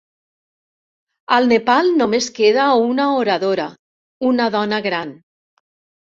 [1.37, 3.69] Al Nepal només queda una oradora,
[4.33, 5.15] una dona gran.